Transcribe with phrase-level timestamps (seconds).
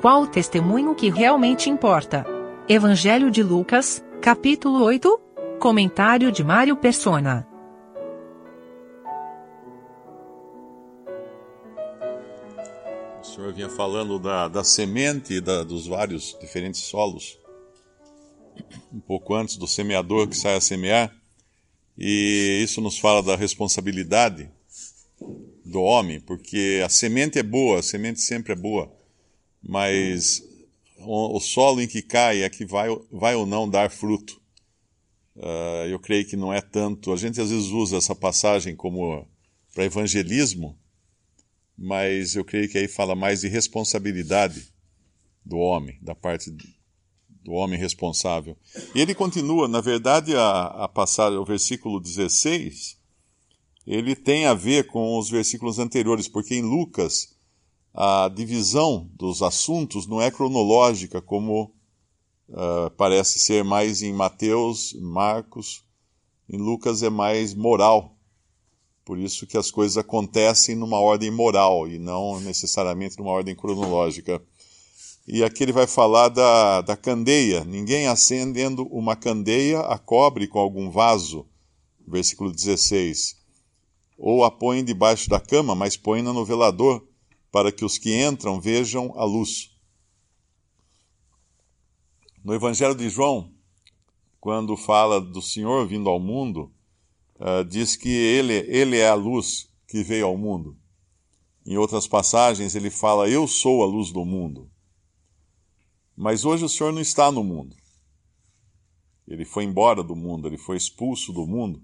[0.00, 2.24] Qual o testemunho que realmente importa?
[2.68, 5.20] Evangelho de Lucas, capítulo 8?
[5.58, 7.44] Comentário de Mário Persona.
[13.20, 17.36] O senhor vinha falando da, da semente da, dos vários diferentes solos,
[18.92, 21.12] um pouco antes do semeador que sai a semear,
[21.98, 24.48] e isso nos fala da responsabilidade
[25.64, 28.96] do homem, porque a semente é boa, a semente sempre é boa,
[29.62, 30.42] mas
[30.98, 34.40] o, solo em que cai é que vai, vai ou não dar fruto.
[35.36, 37.12] Uh, eu creio que não é tanto.
[37.12, 39.26] A gente às vezes usa essa passagem como
[39.72, 40.76] para evangelismo,
[41.76, 44.68] mas eu creio que aí fala mais de responsabilidade
[45.44, 46.50] do homem, da parte
[47.44, 48.56] do homem responsável.
[48.94, 52.98] E ele continua, na verdade, a, a passagem, o versículo 16
[53.88, 57.34] ele tem a ver com os versículos anteriores, porque em Lucas
[58.00, 61.72] a divisão dos assuntos não é cronológica como
[62.48, 65.84] uh, parece ser mais em Mateus, Marcos,
[66.48, 68.14] em Lucas é mais moral.
[69.04, 74.40] Por isso que as coisas acontecem numa ordem moral e não necessariamente numa ordem cronológica.
[75.26, 77.64] E aqui ele vai falar da, da candeia.
[77.64, 81.44] Ninguém acendendo uma candeia a cobre com algum vaso.
[82.06, 83.36] Versículo 16
[84.16, 87.07] ou a põe debaixo da cama, mas põe-na no velador,
[87.50, 89.70] para que os que entram vejam a luz.
[92.44, 93.52] No Evangelho de João,
[94.40, 96.72] quando fala do Senhor vindo ao mundo,
[97.36, 100.76] uh, diz que ele, ele é a luz que veio ao mundo.
[101.66, 104.70] Em outras passagens, ele fala: Eu sou a luz do mundo.
[106.16, 107.76] Mas hoje o Senhor não está no mundo.
[109.26, 111.82] Ele foi embora do mundo, ele foi expulso do mundo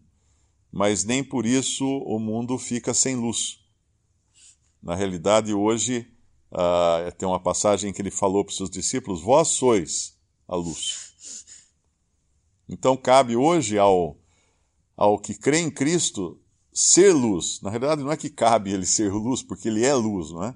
[0.77, 3.64] mas nem por isso o mundo fica sem luz.
[4.85, 6.07] Na realidade, hoje,
[6.53, 11.47] uh, tem uma passagem que ele falou para os seus discípulos: Vós sois a luz.
[12.69, 14.17] Então, cabe hoje ao,
[14.97, 16.39] ao que crê em Cristo
[16.73, 17.61] ser luz.
[17.63, 20.55] Na realidade, não é que cabe ele ser luz, porque ele é luz, não é?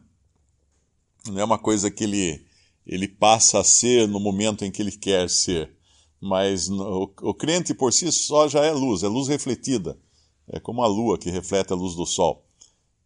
[1.26, 2.46] Não é uma coisa que ele,
[2.86, 5.74] ele passa a ser no momento em que ele quer ser.
[6.20, 9.98] Mas o, o crente por si só já é luz, é luz refletida
[10.50, 12.44] é como a lua que reflete a luz do sol.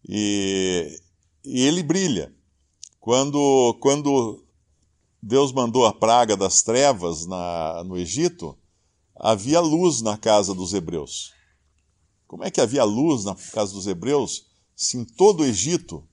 [0.09, 1.01] E,
[1.45, 2.35] e ele brilha.
[3.01, 4.45] Quando, quando
[5.23, 8.57] Deus mandou a praga das trevas na, no Egito,
[9.15, 11.33] havia luz na casa dos hebreus.
[12.27, 16.07] Como é que havia luz na casa dos hebreus se em todo o Egito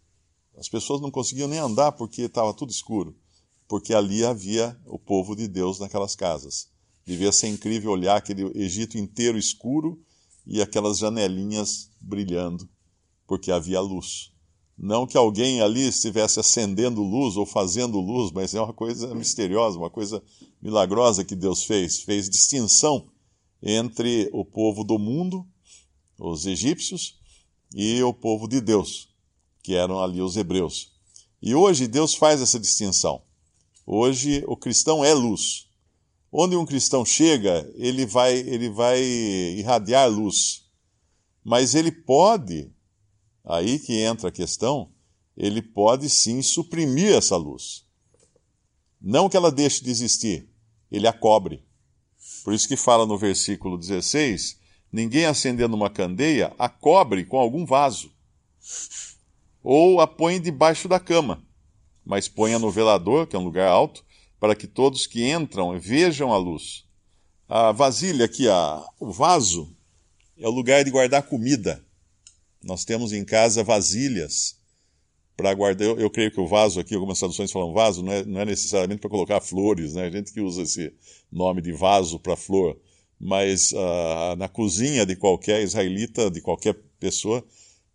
[0.58, 3.16] as pessoas não conseguiam nem andar porque estava tudo escuro?
[3.68, 6.68] Porque ali havia o povo de Deus naquelas casas.
[7.06, 10.00] Devia ser incrível olhar aquele Egito inteiro escuro
[10.46, 12.68] e aquelas janelinhas brilhando,
[13.26, 14.32] porque havia luz.
[14.82, 19.78] Não que alguém ali estivesse acendendo luz ou fazendo luz, mas é uma coisa misteriosa,
[19.78, 20.24] uma coisa
[20.62, 22.02] milagrosa que Deus fez.
[22.02, 23.06] Fez distinção
[23.62, 25.46] entre o povo do mundo,
[26.18, 27.20] os egípcios,
[27.76, 29.10] e o povo de Deus,
[29.62, 30.94] que eram ali os hebreus.
[31.42, 33.22] E hoje Deus faz essa distinção.
[33.86, 35.68] Hoje o cristão é luz.
[36.32, 40.64] Onde um cristão chega, ele vai, ele vai irradiar luz.
[41.44, 42.72] Mas ele pode,
[43.50, 44.92] aí que entra a questão,
[45.36, 47.84] ele pode sim suprimir essa luz.
[49.02, 50.48] Não que ela deixe de existir,
[50.92, 51.66] ele a cobre.
[52.44, 54.60] Por isso que fala no versículo 16:
[54.92, 58.12] ninguém acendendo uma candeia a cobre com algum vaso,
[59.64, 61.44] ou a põe debaixo da cama,
[62.06, 64.06] mas ponha no velador, que é um lugar alto,
[64.40, 66.86] para que todos que entram vejam a luz.
[67.48, 69.76] A vasilha aqui, a, o vaso,
[70.38, 71.84] é o lugar de guardar comida.
[72.64, 74.60] Nós temos em casa vasilhas
[75.36, 75.88] para guardar.
[75.88, 78.46] Eu, eu, creio que o vaso aqui, algumas traduções falam vaso, não é, não é
[78.46, 80.06] necessariamente para colocar flores, né?
[80.06, 80.94] A gente que usa esse
[81.32, 82.78] nome de vaso para flor.
[83.20, 87.44] Mas uh, na cozinha de qualquer israelita, de qualquer pessoa,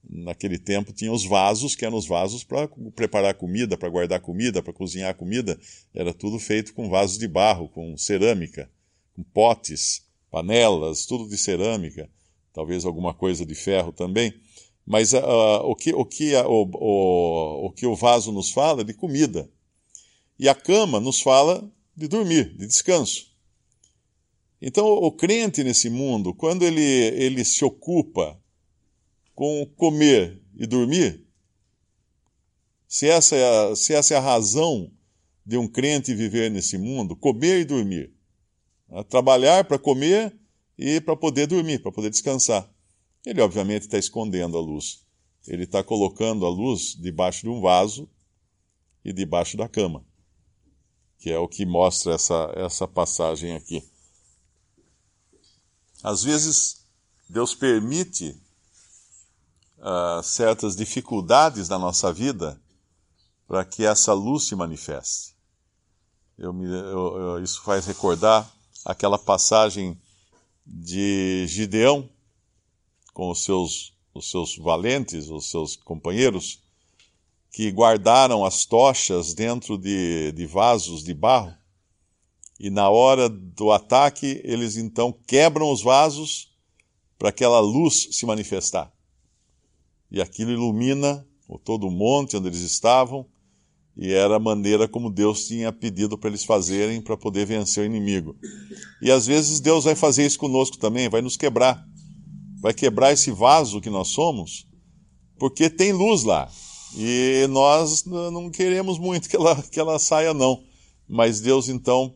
[0.08, 4.62] naquele tempo tinha os vasos, que eram os vasos para preparar comida, para guardar comida,
[4.62, 5.58] para cozinhar comida.
[5.94, 8.70] Era tudo feito com vasos de barro, com cerâmica,
[9.14, 12.08] com potes, panelas, tudo de cerâmica,
[12.52, 14.34] talvez alguma coisa de ferro também.
[14.86, 15.18] Mas uh,
[15.64, 18.94] o, que, o, que, uh, o, o, o que o vaso nos fala é de
[18.94, 19.50] comida.
[20.38, 23.32] E a cama nos fala de dormir, de descanso.
[24.60, 28.40] Então, o crente nesse mundo, quando ele, ele se ocupa
[29.34, 31.26] com comer e dormir?
[32.88, 34.90] Se essa, é a, se essa é a razão
[35.44, 38.12] de um crente viver nesse mundo, comer e dormir.
[38.88, 39.02] Né?
[39.04, 40.34] Trabalhar para comer
[40.78, 42.72] e para poder dormir, para poder descansar.
[43.24, 45.04] Ele, obviamente, está escondendo a luz.
[45.46, 48.08] Ele está colocando a luz debaixo de um vaso
[49.04, 50.04] e debaixo da cama.
[51.18, 53.82] que é o que mostra essa, essa passagem aqui.
[56.02, 56.86] Às vezes,
[57.30, 58.38] Deus permite
[59.78, 62.60] uh, certas dificuldades na nossa vida
[63.46, 65.34] para que essa luz se manifeste.
[66.36, 68.50] Eu me, eu, eu, isso faz recordar
[68.84, 69.98] aquela passagem
[70.66, 72.08] de Gideão
[73.14, 76.60] com os seus, os seus valentes, os seus companheiros,
[77.50, 81.54] que guardaram as tochas dentro de, de vasos de barro.
[82.58, 86.52] E na hora do ataque, eles então quebram os vasos
[87.16, 88.92] para aquela luz se manifestar.
[90.10, 91.26] E aquilo ilumina
[91.64, 93.26] todo o monte onde eles estavam,
[93.96, 97.86] e era a maneira como Deus tinha pedido para eles fazerem para poder vencer o
[97.86, 98.36] inimigo.
[99.00, 101.86] E às vezes Deus vai fazer isso conosco também, vai nos quebrar.
[102.64, 104.66] Vai quebrar esse vaso que nós somos,
[105.38, 106.50] porque tem luz lá.
[106.96, 110.64] E nós não queremos muito que ela, que ela saia, não.
[111.06, 112.14] Mas Deus, então,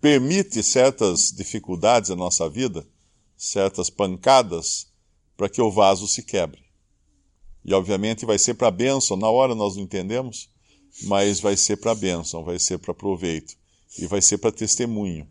[0.00, 2.86] permite certas dificuldades na nossa vida,
[3.36, 4.92] certas pancadas,
[5.36, 6.62] para que o vaso se quebre.
[7.64, 9.16] E, obviamente, vai ser para bênção.
[9.16, 10.48] Na hora nós não entendemos,
[11.02, 13.56] mas vai ser para bênção, vai ser para proveito.
[13.98, 15.26] E vai ser para testemunho.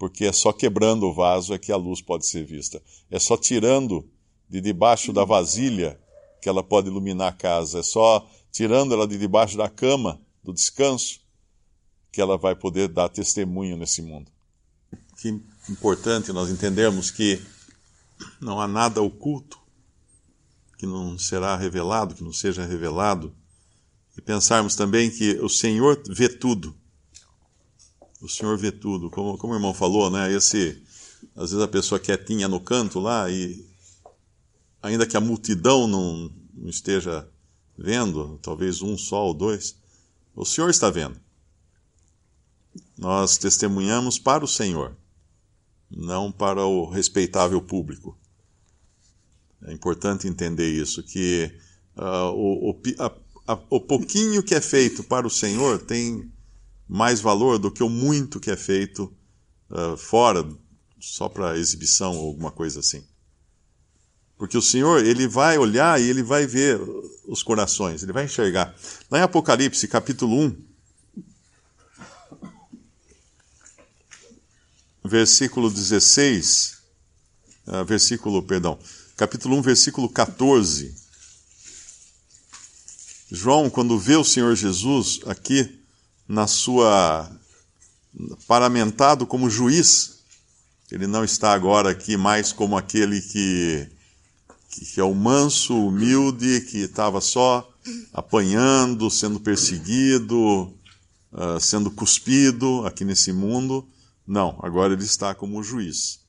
[0.00, 2.82] Porque é só quebrando o vaso é que a luz pode ser vista.
[3.10, 4.08] É só tirando
[4.48, 6.00] de debaixo da vasilha
[6.40, 7.80] que ela pode iluminar a casa.
[7.80, 11.20] É só tirando ela de debaixo da cama, do descanso,
[12.10, 14.32] que ela vai poder dar testemunho nesse mundo.
[15.18, 15.38] Que
[15.68, 17.38] importante nós entendermos que
[18.40, 19.60] não há nada oculto
[20.78, 23.36] que não será revelado, que não seja revelado.
[24.16, 26.74] E pensarmos também que o Senhor vê tudo.
[28.20, 29.10] O Senhor vê tudo.
[29.10, 30.32] Como, como o irmão falou, né?
[30.32, 30.82] Esse,
[31.34, 33.64] às vezes a pessoa quietinha no canto lá e
[34.82, 37.28] ainda que a multidão não, não esteja
[37.76, 39.76] vendo, talvez um só ou dois,
[40.34, 41.18] o Senhor está vendo.
[42.96, 44.96] Nós testemunhamos para o Senhor,
[45.90, 48.16] não para o respeitável público.
[49.62, 51.50] É importante entender isso, que
[51.96, 56.30] uh, o, o, a, a, o pouquinho que é feito para o Senhor tem
[56.90, 59.14] mais valor do que o muito que é feito
[59.70, 60.44] uh, fora,
[60.98, 63.06] só para exibição ou alguma coisa assim.
[64.36, 66.80] Porque o Senhor, ele vai olhar e ele vai ver
[67.28, 68.74] os corações, ele vai enxergar.
[69.08, 70.64] Lá em Apocalipse, capítulo 1,
[75.04, 76.78] versículo 16,
[77.68, 78.76] uh, ah, versículo, perdão,
[79.16, 80.92] capítulo 1, versículo 14.
[83.30, 85.79] João, quando vê o Senhor Jesus aqui
[86.30, 87.28] na sua
[88.46, 90.20] paramentado como juiz,
[90.88, 93.88] ele não está agora aqui mais como aquele que
[94.70, 97.68] que é o manso, humilde, que estava só
[98.12, 100.72] apanhando, sendo perseguido,
[101.32, 103.84] uh, sendo cuspido aqui nesse mundo.
[104.24, 106.20] Não, agora ele está como juiz.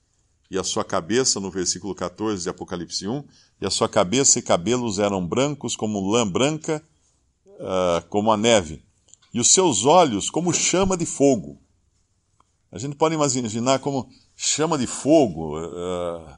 [0.50, 3.24] E a sua cabeça, no versículo 14 de Apocalipse 1,
[3.62, 6.84] e a sua cabeça e cabelos eram brancos como lã branca,
[7.46, 8.84] uh, como a neve,
[9.34, 11.62] e os seus olhos como chama de fogo.
[12.72, 15.60] A gente pode imaginar como chama de fogo.
[15.60, 16.38] Uh,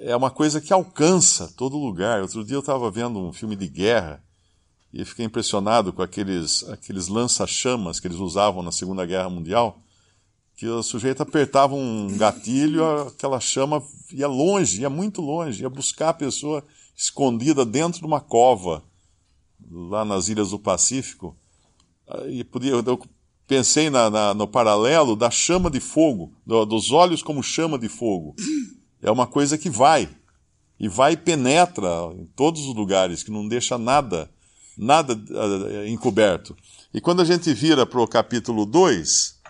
[0.00, 2.20] é uma coisa que alcança todo lugar.
[2.20, 4.22] Outro dia eu estava vendo um filme de guerra
[4.92, 9.78] e fiquei impressionado com aqueles, aqueles lança-chamas que eles usavam na Segunda Guerra Mundial,
[10.56, 16.10] que o sujeito apertava um gatilho, aquela chama ia longe, ia muito longe, ia buscar
[16.10, 16.64] a pessoa
[16.96, 18.82] escondida dentro de uma cova,
[19.70, 21.36] lá nas ilhas do Pacífico.
[22.28, 23.00] E podia, eu
[23.46, 27.88] pensei na, na, no paralelo da chama de fogo, do, dos olhos como chama de
[27.88, 28.34] fogo
[29.02, 30.08] é uma coisa que vai.
[30.78, 34.30] E vai e penetra em todos os lugares, que não deixa nada,
[34.76, 36.56] nada uh, encoberto.
[36.92, 39.40] E quando a gente vira para o capítulo 2,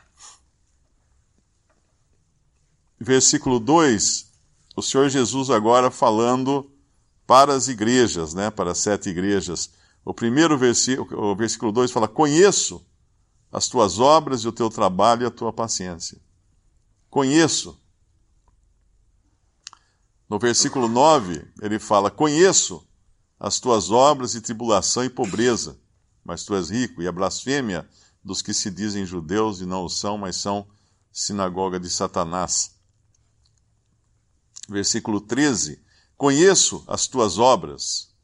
[3.00, 4.30] versículo 2,
[4.76, 6.70] o Senhor Jesus agora falando
[7.26, 9.70] para as igrejas, né, para as sete igrejas.
[10.06, 12.86] O primeiro versículo, o versículo 2 fala: Conheço
[13.50, 16.20] as tuas obras e o teu trabalho e a tua paciência.
[17.10, 17.76] Conheço.
[20.30, 22.86] No versículo 9, ele fala: Conheço
[23.36, 25.76] as tuas obras e tribulação e pobreza,
[26.24, 27.84] mas tu és rico, e a blasfêmia
[28.22, 30.68] dos que se dizem judeus e não o são, mas são
[31.10, 32.76] sinagoga de Satanás.
[34.68, 35.82] Versículo 13:
[36.16, 38.14] Conheço as tuas obras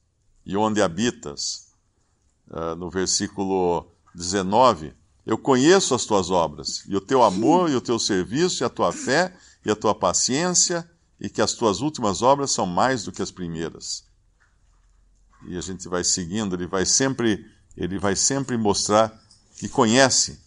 [0.46, 1.71] e onde habitas.
[2.52, 4.92] Uh, no versículo 19:
[5.24, 8.68] Eu conheço as tuas obras, e o teu amor, e o teu serviço, e a
[8.68, 13.12] tua fé, e a tua paciência, e que as tuas últimas obras são mais do
[13.12, 14.04] que as primeiras.
[15.46, 19.18] E a gente vai seguindo, ele vai sempre, ele vai sempre mostrar
[19.58, 20.40] que conhece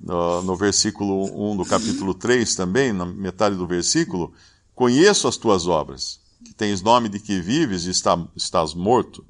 [0.00, 4.32] no, no versículo 1 do capítulo 3 também, na metade do versículo,
[4.74, 9.24] conheço as tuas obras, que tens nome de que vives e está, estás morto.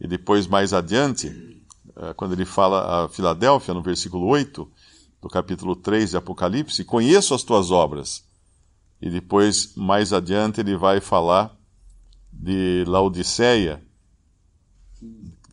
[0.00, 1.62] E depois, mais adiante,
[1.96, 4.70] eh, quando ele fala a Filadélfia, no versículo 8
[5.20, 8.24] do capítulo 3 de Apocalipse, conheço as tuas obras.
[9.00, 11.56] E depois, mais adiante, ele vai falar
[12.32, 13.82] de Laodiceia,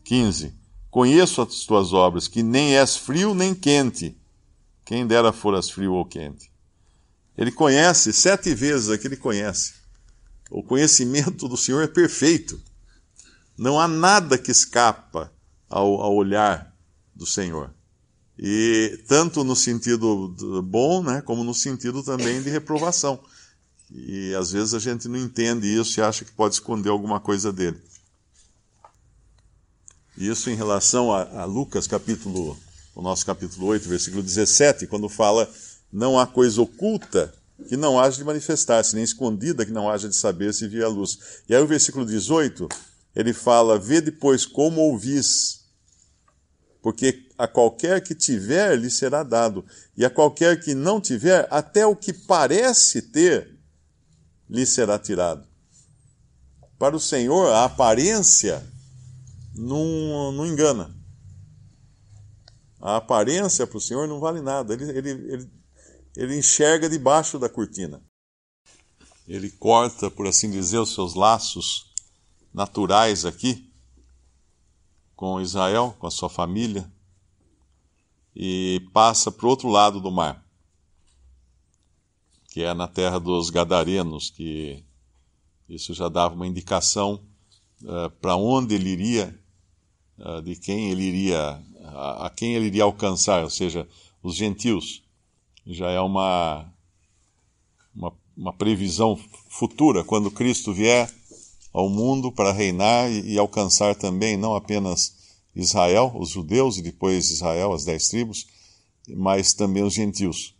[0.04, 0.54] 15.
[0.90, 4.16] Conheço as tuas obras, que nem és frio nem quente.
[4.84, 6.52] Quem dera foras frio ou quente.
[7.36, 9.74] Ele conhece, sete vezes aqui ele conhece.
[10.50, 12.60] O conhecimento do Senhor é perfeito.
[13.56, 15.32] Não há nada que escapa
[15.68, 16.74] ao, ao olhar
[17.14, 17.70] do Senhor.
[18.38, 20.34] E tanto no sentido
[20.64, 23.20] bom, né, como no sentido também de reprovação.
[23.90, 27.52] E às vezes a gente não entende isso e acha que pode esconder alguma coisa
[27.52, 27.80] dele.
[30.16, 32.56] Isso em relação a, a Lucas, capítulo,
[32.94, 35.48] o nosso capítulo 8, versículo 17, quando fala:
[35.92, 37.32] Não há coisa oculta
[37.68, 40.88] que não haja de manifestar-se, nem escondida que não haja de saber se vir a
[40.88, 41.42] luz.
[41.48, 42.68] E aí o versículo 18,
[43.14, 45.66] ele fala: Vê depois como ouvis,
[46.82, 49.64] porque a qualquer que tiver lhe será dado,
[49.96, 53.58] e a qualquer que não tiver, até o que parece ter
[54.48, 55.46] lhe será tirado.
[56.78, 58.62] Para o Senhor, a aparência
[59.54, 60.94] não, não engana.
[62.80, 64.74] A aparência para o Senhor não vale nada.
[64.74, 65.50] Ele, ele, ele,
[66.16, 68.02] ele enxerga debaixo da cortina.
[69.26, 71.93] Ele corta, por assim dizer, os seus laços
[72.54, 73.68] naturais aqui
[75.16, 76.88] com Israel, com a sua família,
[78.34, 80.44] e passa para o outro lado do mar,
[82.48, 84.84] que é na terra dos Gadarenos, que
[85.68, 87.20] isso já dava uma indicação
[87.82, 89.38] uh, para onde ele iria
[90.18, 93.88] uh, de quem ele iria, a, a, quem ele iria alcançar, ou seja,
[94.22, 95.02] os gentios.
[95.66, 96.70] Já é uma,
[97.94, 99.16] uma, uma previsão
[99.48, 101.10] futura, quando Cristo vier
[101.74, 105.16] ao mundo para reinar e, e alcançar também não apenas
[105.54, 108.46] Israel, os judeus, e depois Israel, as dez tribos,
[109.08, 110.54] mas também os gentios.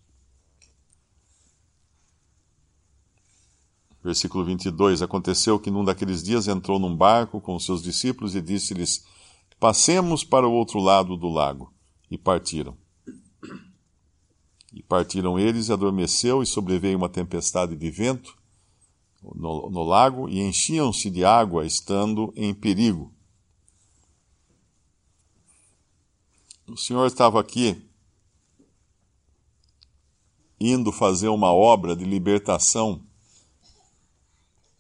[4.03, 9.05] Versículo 22: Aconteceu que num daqueles dias entrou num barco com seus discípulos e disse-lhes:
[9.59, 11.73] Passemos para o outro lado do lago.
[12.11, 12.77] E partiram.
[14.73, 18.37] E partiram eles, e adormeceu, e sobreveio uma tempestade de vento
[19.35, 23.13] no, no lago, e enchiam-se de água, estando em perigo.
[26.67, 27.81] O Senhor estava aqui
[30.59, 33.03] indo fazer uma obra de libertação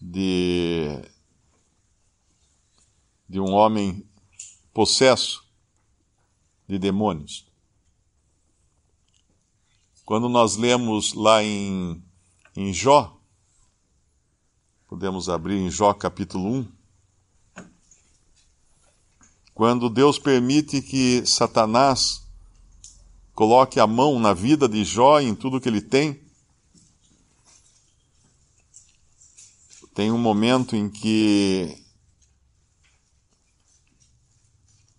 [0.00, 0.88] de,
[3.28, 4.06] de um homem
[4.72, 5.44] possesso
[6.66, 7.46] de demônios.
[10.04, 12.02] Quando nós lemos lá em,
[12.56, 13.13] em Jó,
[14.88, 16.68] podemos abrir em Jó capítulo 1,
[19.54, 22.22] quando Deus permite que Satanás
[23.34, 26.20] coloque a mão na vida de Jó em tudo que ele tem,
[29.94, 31.78] tem um momento em que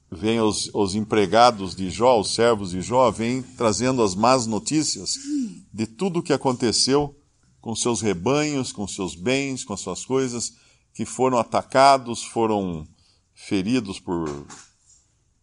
[0.10, 5.16] vêm os, os empregados de Jó, os servos de Jó, vêm trazendo as más notícias
[5.72, 7.16] de tudo o que aconteceu
[7.66, 10.54] com seus rebanhos, com seus bens, com as suas coisas,
[10.94, 12.88] que foram atacados, foram
[13.34, 14.46] feridos por,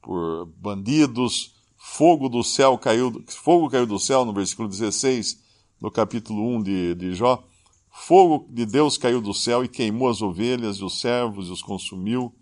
[0.00, 5.42] por bandidos, fogo do céu caiu, fogo caiu do céu, no versículo 16,
[5.80, 7.42] no capítulo 1 de, de Jó,
[7.90, 11.60] fogo de Deus caiu do céu e queimou as ovelhas e os servos e os
[11.60, 12.32] consumiu,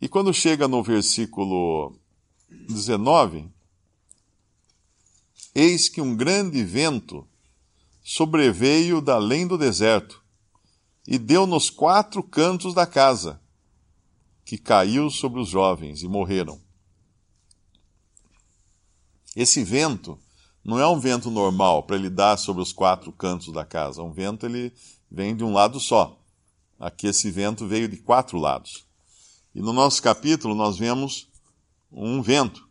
[0.00, 1.94] e quando chega no versículo
[2.48, 3.50] 19,
[5.54, 7.28] eis que um grande vento
[8.10, 10.24] sobreveio da além do deserto
[11.06, 13.38] e deu nos quatro cantos da casa,
[14.46, 16.58] que caiu sobre os jovens e morreram.
[19.36, 20.18] Esse vento
[20.64, 24.02] não é um vento normal para ele dar sobre os quatro cantos da casa.
[24.02, 24.72] Um vento ele
[25.10, 26.18] vem de um lado só.
[26.80, 28.86] Aqui esse vento veio de quatro lados.
[29.54, 31.28] E no nosso capítulo nós vemos
[31.92, 32.66] um vento,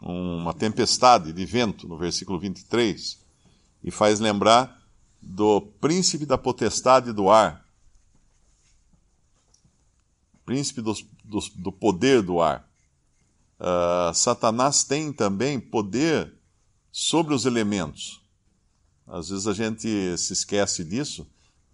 [0.00, 3.21] uma tempestade de vento, no versículo 23,
[3.82, 4.80] e faz lembrar
[5.20, 7.64] do príncipe da potestade do ar,
[10.44, 12.68] príncipe dos, dos, do poder do ar.
[13.58, 16.34] Uh, Satanás tem também poder
[16.90, 18.20] sobre os elementos.
[19.06, 21.26] Às vezes a gente se esquece disso.